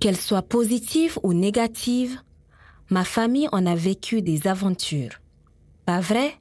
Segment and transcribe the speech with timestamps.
[0.00, 2.20] Qu'elles soient positives ou négatives,
[2.90, 5.20] ma famille en a vécu des aventures.
[5.84, 6.34] Pas vrai?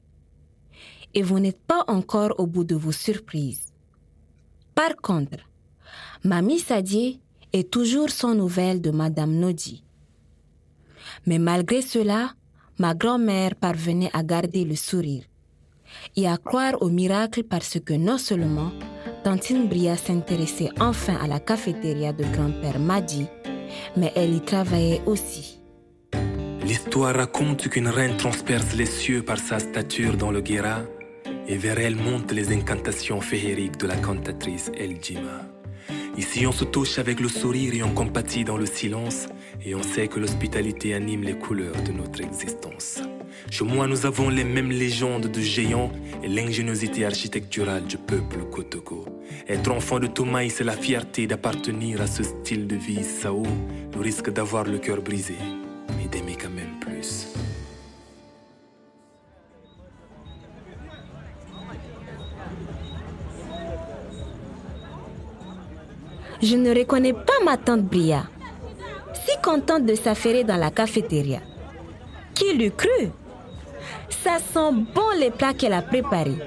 [1.14, 3.74] Et vous n'êtes pas encore au bout de vos surprises.
[4.76, 5.38] Par contre,
[6.24, 7.20] Mamie Sadie
[7.54, 9.84] est toujours sans nouvelles de Madame Nodi.
[11.26, 12.34] Mais malgré cela,
[12.78, 15.24] ma grand-mère parvenait à garder le sourire
[16.16, 18.72] et à croire au miracle parce que non seulement
[19.24, 23.26] Tantine Bria s'intéressait enfin à la cafétéria de grand-père Madi,
[23.96, 25.60] mais elle y travaillait aussi.
[26.64, 30.82] L'histoire raconte qu'une reine transperce les cieux par sa stature dans le Guéra,
[31.48, 35.46] et vers elle montent les incantations féeriques de la cantatrice El Jima.
[36.18, 39.28] Ici, on se touche avec le sourire et on compatit dans le silence,
[39.64, 43.02] et on sait que l'hospitalité anime les couleurs de notre existence.
[43.50, 45.92] Chez moi, nous avons les mêmes légendes de géants
[46.24, 49.06] et l'ingéniosité architecturale du peuple Kotoko.
[49.48, 53.44] Être enfant de Tomaï, c'est la fierté d'appartenir à ce style de vie Sao,
[53.96, 55.36] le risque d'avoir le cœur brisé,
[55.98, 57.28] mais d'aimer quand même plus.
[66.42, 68.30] Je ne reconnais pas ma tante Bria.
[69.14, 71.42] Si contente de s'affairer dans la cafétéria.
[72.36, 73.10] Qui l'eût cru?
[74.10, 76.40] Ça sent bon les plats qu'elle a préparés.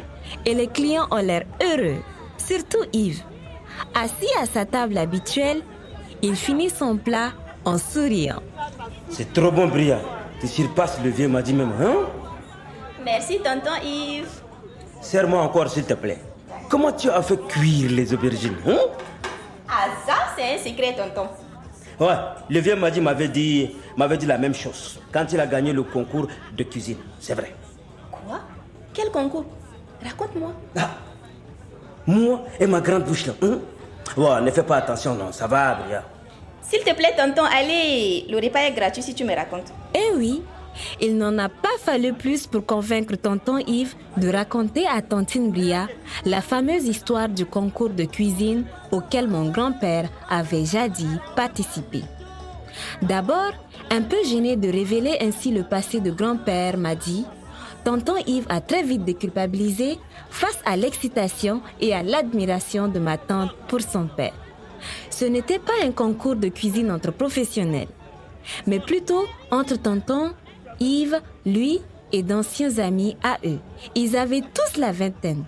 [0.47, 1.97] Et les clients ont l'air heureux.
[2.37, 3.23] Surtout Yves.
[3.95, 5.63] Assis à sa table habituelle,
[6.23, 7.33] il finit son plat
[7.65, 8.43] en souriant.
[9.09, 10.01] C'est trop bon, Bria.
[10.41, 12.07] Tu surpasses le vieux m'a dit même, hein?
[13.05, 14.29] Merci, tonton Yves.
[15.01, 16.19] Serre-moi encore, s'il te plaît.
[16.69, 18.79] Comment tu as fait cuire les aubergines, hein?
[19.69, 21.29] Ah, ça, c'est un secret, tonton.
[22.01, 22.15] Ouais,
[22.49, 25.73] le vieux m'a dit, m'avait dit, m'avait dit la même chose quand il a gagné
[25.73, 26.97] le concours de cuisine.
[27.19, 27.55] C'est vrai.
[28.11, 28.41] Quoi?
[28.95, 29.45] Quel concours?
[30.03, 30.53] Raconte-moi.
[30.77, 30.91] Ah,
[32.07, 33.35] moi et ma grande bouche là.
[33.43, 33.59] Hein?
[34.17, 36.03] Ouais, ne fais pas attention, non, ça va, Bria.
[36.63, 38.27] S'il te plaît, tonton, allez.
[38.31, 39.73] Le repas est gratuit si tu me racontes.
[39.95, 40.43] Eh oui,
[41.01, 45.89] il n'en a pas fallu plus pour convaincre tonton Yves de raconter à tantine Bria
[46.25, 52.03] la fameuse histoire du concours de cuisine auquel mon grand-père avait jadis participé.
[53.03, 53.53] D'abord,
[53.91, 57.25] un peu gêné de révéler ainsi le passé de grand-père m'a dit,
[57.85, 59.99] tonton Yves a très vite déculpabilisé
[60.31, 64.35] face à l'excitation et à l'admiration de ma tante pour son père.
[65.11, 67.89] Ce n'était pas un concours de cuisine entre professionnels,
[68.67, 70.33] mais plutôt entre tonton
[70.81, 71.81] Yves, lui
[72.13, 73.59] et d'anciens amis à eux.
[73.95, 75.45] Ils avaient tous la vingtaine.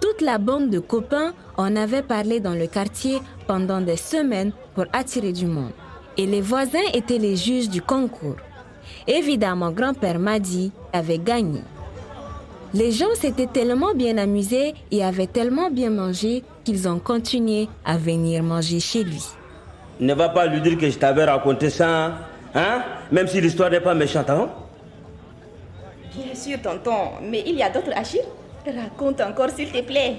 [0.00, 4.84] Toute la bande de copains en avait parlé dans le quartier pendant des semaines pour
[4.92, 5.72] attirer du monde.
[6.16, 8.36] Et les voisins étaient les juges du concours.
[9.06, 11.60] Évidemment, grand-père Madi avait gagné.
[12.72, 17.96] Les gens s'étaient tellement bien amusés et avaient tellement bien mangé qu'ils ont continué à
[17.96, 19.22] venir manger chez lui.
[20.00, 22.14] Ne va pas lui dire que je t'avais raconté ça,
[22.54, 22.82] hein?
[23.10, 24.48] Même si l'histoire n'est pas méchante, hein?
[26.14, 27.10] Bien sûr, tonton.
[27.22, 28.22] Mais il y a d'autres Achille
[28.66, 30.16] Raconte encore, s'il te plaît.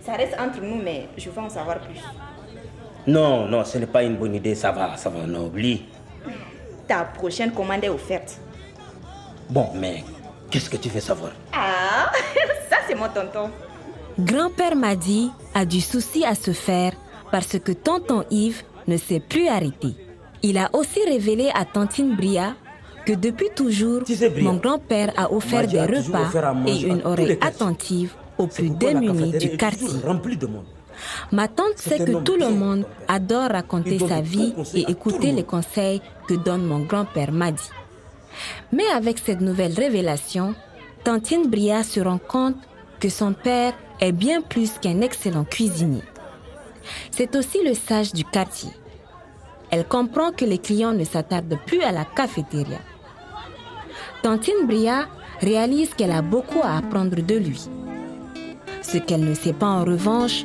[0.00, 2.00] Ça reste entre nous, mais je veux en savoir plus.
[3.06, 5.84] Non, non, ce n'est pas une bonne idée, ça va, ça va, non, oublie.
[6.88, 8.40] Ta prochaine commande est offerte.
[9.50, 10.04] Bon, mais
[10.50, 11.32] qu'est-ce que tu veux savoir?
[11.52, 12.10] Ah,
[12.70, 13.50] ça c'est mon tonton.
[14.18, 16.92] Grand-père Madi a du souci à se faire
[17.30, 19.94] parce que tonton Yves ne s'est plus arrêté.
[20.42, 22.54] Il a aussi révélé à tantine Bria
[23.04, 27.02] que depuis toujours, Tu sais, Bria, mon grand-père a offert des repas offert et une
[27.04, 29.88] oreille attentive aux plus démunis du quartier.
[31.32, 35.44] Ma tante sait que tout le monde adore raconter sa vie et écouter le les
[35.44, 37.70] conseils que donne mon grand-père Madi.
[38.72, 40.54] Mais avec cette nouvelle révélation,
[41.04, 42.56] Tantine Bria se rend compte
[42.98, 46.02] que son père est bien plus qu'un excellent cuisinier.
[47.10, 48.70] C'est aussi le sage du quartier.
[49.70, 52.78] Elle comprend que les clients ne s'attardent plus à la cafétéria.
[54.22, 55.06] Tantine Bria
[55.40, 57.68] réalise qu'elle a beaucoup à apprendre de lui.
[58.82, 60.44] Ce qu'elle ne sait pas en revanche,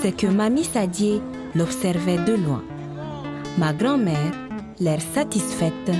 [0.00, 1.20] c'est que Mamie Sadie
[1.54, 2.62] l'observait de loin.
[3.58, 4.32] Ma grand-mère,
[4.80, 5.90] l'air satisfaite,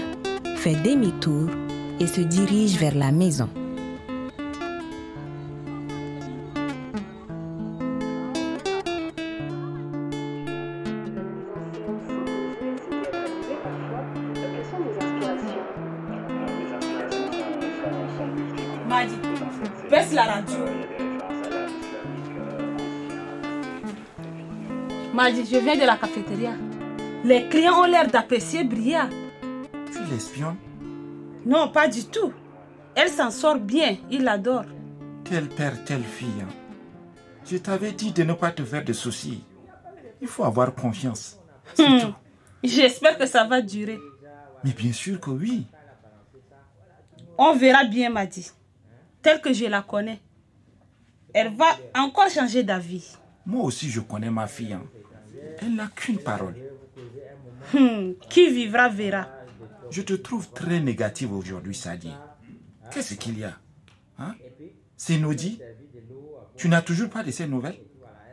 [0.56, 1.48] fait demi-tour
[2.00, 3.48] et se dirige vers la maison.
[25.26, 26.52] Je viens de la cafétéria.
[27.24, 29.08] Les clients ont l'air d'apprécier Bria.
[29.90, 30.56] Tu l'espionnes?
[31.46, 32.32] Non, pas du tout.
[32.94, 34.66] Elle s'en sort bien, il l'adore.
[35.24, 36.42] Tel père, telle fille.
[36.42, 36.48] hein.
[37.46, 39.42] Je t'avais dit de ne pas te faire de soucis.
[40.20, 41.38] Il faut avoir confiance.
[41.74, 42.14] C'est tout.
[42.62, 43.98] J'espère que ça va durer.
[44.62, 45.66] Mais bien sûr que oui.
[47.38, 48.50] On verra bien, m'a dit.
[49.22, 50.20] Telle que je la connais.
[51.32, 53.16] Elle va encore changer d'avis.
[53.46, 54.72] Moi aussi, je connais ma fille.
[54.74, 54.82] hein.
[55.60, 56.54] Elle n'a qu'une parole.
[57.72, 59.28] Hmm, qui vivra verra.
[59.90, 62.12] Je te trouve très négative aujourd'hui, Sadie.
[62.92, 63.56] Qu'est-ce qu'il y a
[64.18, 64.34] hein?
[64.96, 65.60] C'est Nodi?
[66.56, 67.80] Tu n'as toujours pas de ces nouvelles?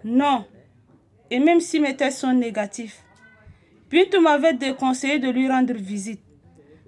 [0.04, 0.46] Non.
[1.30, 3.04] Et même si mes tests sont négatifs,
[3.90, 6.22] Bintou m'avait déconseillé de lui rendre visite.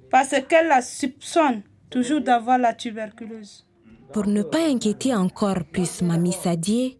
[0.10, 3.68] Parce qu'elle la soupçonne toujours d'avoir la tuberculose.
[4.12, 7.00] Pour ne pas inquiéter encore plus Mamie Sadie,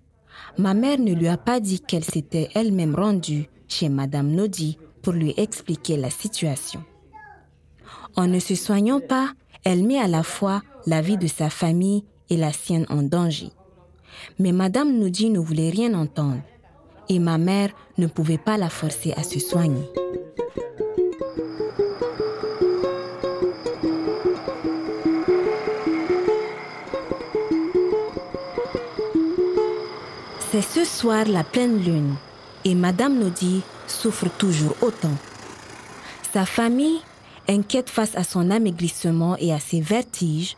[0.58, 5.14] ma mère ne lui a pas dit qu'elle s'était elle-même rendue chez Madame Nodi pour
[5.14, 6.84] lui expliquer la situation.
[8.16, 9.32] En ne se soignant pas,
[9.64, 13.50] elle met à la fois la vie de sa famille et la sienne en danger.
[14.40, 16.42] Mais Madame Nodi ne voulait rien entendre
[17.10, 19.90] et ma mère ne pouvait pas la forcer à se soigner.
[30.54, 32.14] C'est ce soir la pleine lune
[32.64, 35.18] et Madame Nodi souffre toujours autant.
[36.32, 37.00] Sa famille,
[37.50, 40.56] inquiète face à son amaigrissement et à ses vertiges,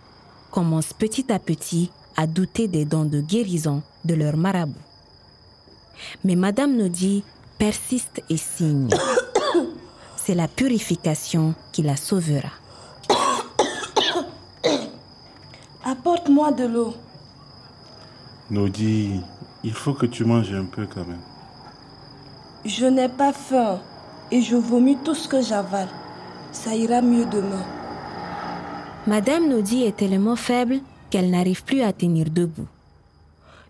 [0.51, 4.75] commence petit à petit à douter des dons de guérison de leur marabout.
[6.25, 7.23] Mais Madame Nodi
[7.57, 8.89] persiste et signe.
[10.17, 12.51] C'est la purification qui la sauvera.
[15.85, 16.93] Apporte-moi de l'eau.
[18.51, 19.21] Nodi,
[19.65, 21.25] il faut que tu manges un peu quand même.
[22.65, 23.81] Je n'ai pas faim
[24.31, 25.89] et je vomis tout ce que j'avale.
[26.51, 27.65] Ça ira mieux demain.
[29.07, 30.79] Madame Nodi est tellement faible
[31.09, 32.67] qu'elle n'arrive plus à tenir debout.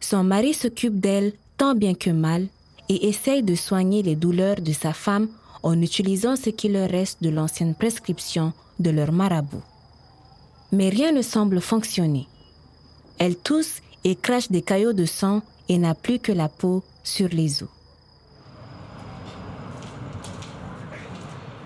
[0.02, 2.48] Son mari s'occupe d'elle tant bien que mal
[2.90, 5.30] et essaye de soigner les douleurs de sa femme
[5.64, 9.64] en utilisant ce qui leur reste de l'ancienne prescription de leur marabout.
[10.74, 12.28] Mais rien ne semble fonctionner.
[13.18, 17.28] Elle tousse et crache des caillots de sang et n'a plus que la peau sur
[17.30, 17.70] les os.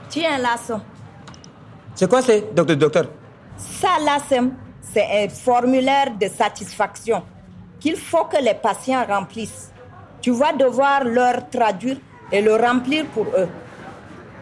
[0.09, 0.81] Tiens là, ça.
[1.95, 3.05] C'est quoi c'est, docteur, docteur?
[3.57, 4.41] Ça là, c'est-
[5.25, 7.21] un formulaire de satisfaction
[7.79, 9.71] qu'il faut que les patients remplissent.
[10.21, 11.97] Tu vas devoir leur traduire
[12.31, 13.47] et le remplir pour eux.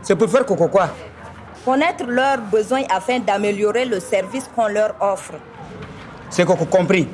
[0.02, 0.90] C'est pour faire coco quoi?
[1.66, 5.34] Connaître leurs besoins afin d'améliorer le service qu'on leur offre.
[6.30, 7.08] C'est compris.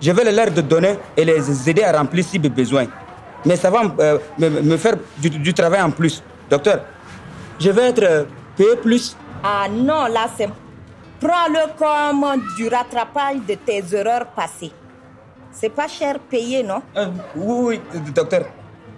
[0.00, 2.86] Je vais leur de donner et les aider à remplir si besoin.
[3.44, 6.22] Mais ça va euh, me, me faire du, du travail en plus.
[6.50, 6.80] Docteur,
[7.58, 8.24] je vais être euh,
[8.56, 9.16] payé plus.
[9.42, 10.48] Ah non, là, c'est...
[11.20, 14.72] Prends-le comme du rattrapage de tes erreurs passées.
[15.50, 16.82] C'est pas cher payé, non?
[16.96, 18.42] Euh, oui, oui, docteur.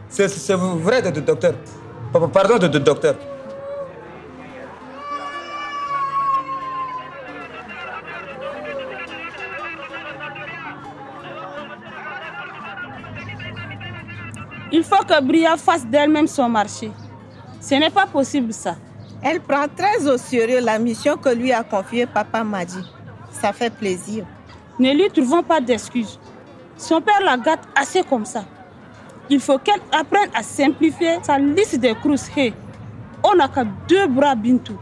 [0.09, 1.55] C'est vrai, docteur.
[2.13, 3.15] Pa- pa- Pardon, docteur.
[14.71, 16.91] Il faut que Bria fasse d'elle-même son marché.
[17.61, 18.77] Ce n'est pas possible ça.
[19.23, 22.79] Elle prend très au sérieux la mission que lui a confiée Papa Madi.
[23.31, 24.25] Ça fait plaisir.
[24.79, 26.19] Ne lui trouvons pas d'excuses.
[26.77, 28.45] Son père la gâte assez comme ça.
[29.31, 32.31] Il faut qu'elle apprenne à simplifier sa liste de crousses.
[32.37, 32.55] Hey,
[33.25, 34.79] on n'a qu'à deux bras Bintou.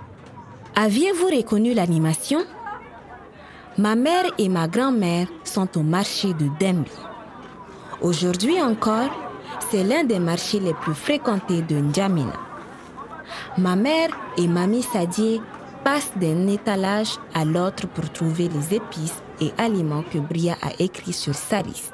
[0.74, 2.40] Aviez-vous reconnu l'animation?
[3.78, 6.90] Ma mère et ma grand-mère sont au marché de Dembi.
[8.02, 9.10] Aujourd'hui encore,
[9.70, 12.32] c'est l'un des marchés les plus fréquentés de N'Djamena.
[13.58, 15.40] Ma mère et Mamie Sadie
[15.84, 21.12] passent d'un étalage à l'autre pour trouver les épices et aliments que Bria a écrits
[21.12, 21.92] sur sa liste.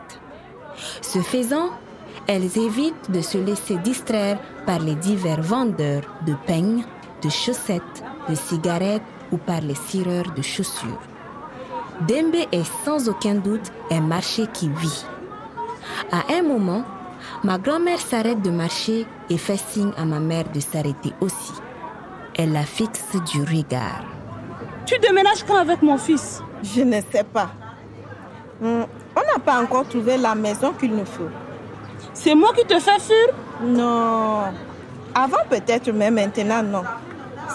[1.01, 1.71] Ce faisant,
[2.27, 6.85] elles évitent de se laisser distraire par les divers vendeurs de peignes,
[7.23, 11.01] de chaussettes, de cigarettes ou par les cireurs de chaussures.
[12.09, 15.05] Dembe est sans aucun doute un marché qui vit.
[16.11, 16.85] À un moment,
[17.45, 21.53] ma grand-mère s'arrête de marcher et fait signe à ma mère de s'arrêter aussi.
[22.37, 24.05] Elle la fixe du regard.
[24.87, 26.43] Tu déménages quand avec mon fils?
[26.63, 27.51] Je ne sais pas.
[28.61, 28.83] Hmm,
[29.17, 31.29] On n'a pas encore trouvé la maison qu'il nous faut.
[32.15, 33.29] C'est moi qui te fais fuir?
[33.63, 34.43] Non.
[35.15, 36.83] Avant peut-être, mais maintenant non.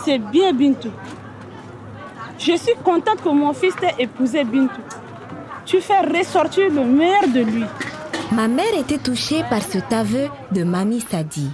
[0.06, 0.92] C'est bien Bintou.
[2.38, 4.82] Je suis contente que mon fils t'ait épousé Bintou.
[5.66, 7.66] Tu fais ressortir le meilleur de lui.
[8.32, 11.48] Ma mère était touchée par cet aveu de Mamie Sadi.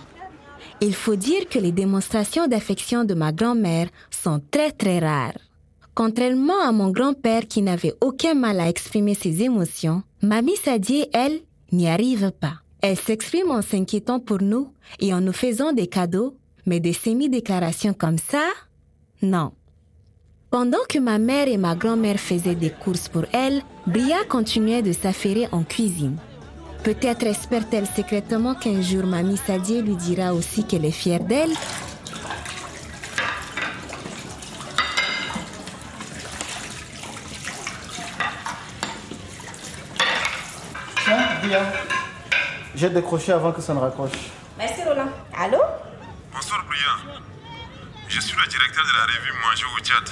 [0.82, 5.38] Il faut dire que les démonstrations d'affection de ma grand-mère sont très très rares.
[5.94, 11.42] Contrairement à mon grand-père qui n'avait aucun mal à exprimer ses émotions, Mamie Sadie, elle,
[11.72, 12.56] n'y arrive pas.
[12.82, 17.94] Elle s'exprime en s'inquiétant pour nous et en nous faisant des cadeaux, Mais des semi-déclarations
[17.94, 18.48] comme ça,
[19.22, 19.51] non.
[20.50, 24.94] Pendant que ma mère et ma grand-mère faisaient des courses pour elle, Bria continuait de
[24.94, 26.18] s'affairer en cuisine.
[26.84, 31.52] Peut-être espère-t-elle secrètement qu'un jour Mamie Sadie lui dira aussi qu'elle est fière d'elle.
[41.06, 41.62] Tiens, Bria.
[42.75, 44.12] J'ai décroché avant que ça ne raccroche.
[44.58, 45.08] Merci Roland.
[45.38, 45.60] Allô?
[46.34, 47.22] Bonsoir Bria.
[48.10, 50.10] Je suis le directeur de la revue Manger au Tchad.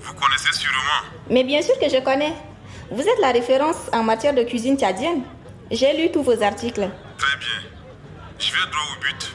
[0.00, 1.06] Vous connaissez sûrement.
[1.30, 2.32] Mais bien sûr que je connais.
[2.90, 5.22] Vous êtes la référence en matière de cuisine tchadienne.
[5.72, 6.86] J'ai lu tous vos articles.
[7.16, 7.58] Très bien.
[8.38, 9.34] Je vais droit au but.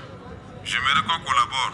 [0.64, 1.74] J'aimerais qu'on collabore.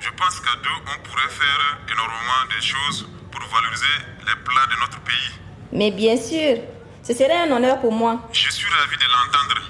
[0.00, 4.80] Je pense qu'à deux, on pourrait faire énormément de choses pour valoriser les plats de
[4.80, 5.32] notre pays.
[5.72, 6.56] Mais bien sûr,
[7.02, 8.26] ce serait un honneur pour moi.
[8.32, 9.60] Je suis ravi de l'entendre.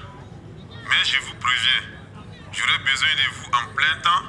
[0.69, 1.83] Mais je vous préviens,
[2.53, 4.23] j'aurai besoin de vous en plein temps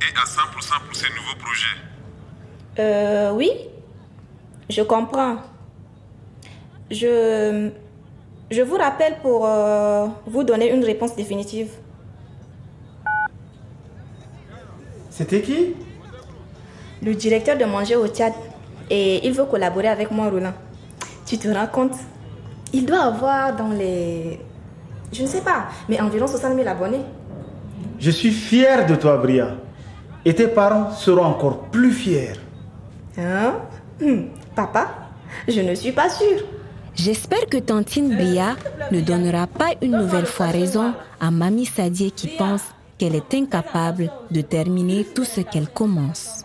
[0.00, 1.76] et à 100% pour ces nouveaux projets.
[2.78, 3.50] Euh, oui,
[4.70, 5.36] je comprends.
[6.90, 7.70] Je,
[8.50, 11.70] je vous rappelle pour euh, vous donner une réponse définitive.
[15.10, 15.74] C'était qui?
[17.02, 18.32] Le directeur de Manger au Tchad.
[18.90, 20.52] Et il veut collaborer avec moi, Roland.
[21.24, 21.94] Tu te rends compte?
[22.72, 24.40] Il doit avoir dans les...
[25.12, 27.02] Je ne sais pas, mais environ 60 000 abonnés.
[27.98, 29.54] Je suis fier de toi, Bria.
[30.24, 32.32] Et tes parents seront encore plus fiers.
[33.16, 33.54] Hein?
[34.02, 34.88] Hum, Papa
[35.46, 36.40] Je ne suis pas sûre.
[36.96, 38.56] J'espère que Tantine Bria
[38.90, 42.62] ne donnera pas une nouvelle fois raison à Mamie Sadie qui pense
[42.98, 46.44] qu'elle est incapable de terminer tout ce qu'elle commence.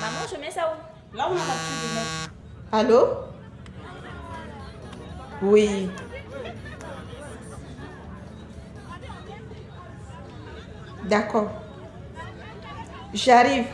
[0.00, 1.16] Maman, je mets ça où?
[1.16, 2.30] Là où on a l'habitude de mettre.
[2.72, 3.08] Allô?
[5.42, 5.88] Oui.
[11.08, 11.50] D'accord.
[13.14, 13.64] J'arrive.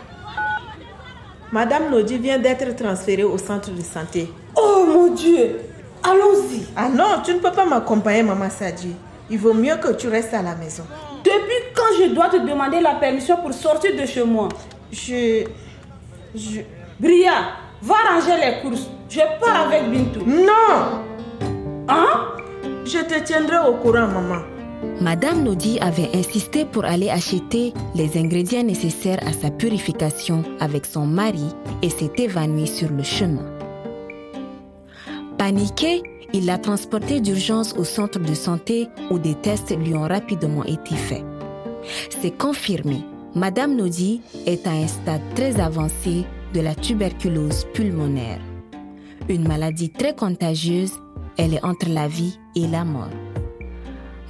[1.52, 4.30] Madame Lodi vient d'être transférée au centre de santé.
[4.78, 5.61] Oh mon Dieu
[6.02, 6.62] Allons-y.
[6.76, 8.94] Ah non, tu ne peux pas m'accompagner, Maman Sadji.
[9.30, 10.85] Il vaut mieux que tu restes à la maison.
[11.25, 14.49] Depuis quand je dois te demander la permission pour sortir de chez moi?
[14.92, 15.44] Je.
[16.35, 16.61] Je.
[17.00, 17.32] Bria,
[17.82, 18.88] va ranger les courses.
[19.11, 20.20] Je pars avec Bintou.
[20.25, 21.02] Non
[21.88, 22.28] Hein?
[22.85, 24.42] Je te tiendrai au courant, maman.
[25.00, 31.04] Madame Nodi avait insisté pour aller acheter les ingrédients nécessaires à sa purification avec son
[31.06, 31.49] mari
[31.82, 33.57] et s'est évanoui sur le chemin.
[35.38, 36.02] Paniqué,
[36.33, 40.97] il l'a transportée d'urgence au centre de santé où des tests lui ont rapidement été
[40.97, 41.25] faits.
[42.21, 43.04] C'est confirmé,
[43.37, 48.40] Madame Nodi est à un stade très avancé de la tuberculose pulmonaire.
[49.28, 50.95] Une maladie très contagieuse,
[51.37, 53.11] elle est entre la vie et la mort.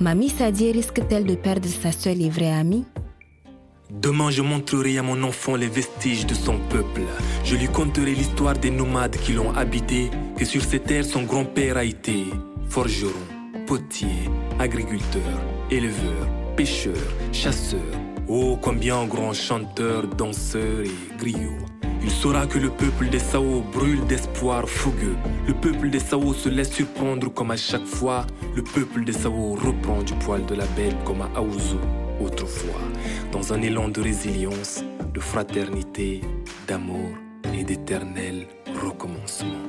[0.00, 2.84] Mamie Sadie risque-t-elle de perdre sa seule et vraie amie?
[3.90, 7.00] Demain, je montrerai à mon enfant les vestiges de son peuple.
[7.42, 11.78] Je lui conterai l'histoire des nomades qui l'ont habité, que sur ces terres son grand-père
[11.78, 12.26] a été
[12.68, 13.12] forgeron,
[13.66, 14.28] potier,
[14.58, 15.22] agriculteur,
[15.70, 16.98] éleveur, pêcheur,
[17.32, 17.80] chasseur.
[18.28, 21.56] Oh, combien grand chanteur, danseur et griot.
[22.02, 25.16] Il saura que le peuple des Sao brûle d'espoir fougueux.
[25.46, 28.26] Le peuple des Sao se laisse surprendre comme à chaque fois.
[28.54, 31.80] Le peuple des Sao reprend du poil de la belle comme à Aouzou
[32.20, 32.80] autrefois.
[33.32, 34.82] Dans un élan de résilience,
[35.12, 36.22] de fraternité,
[36.66, 37.10] d'amour
[37.54, 38.46] et d'éternel
[38.82, 39.68] recommencement.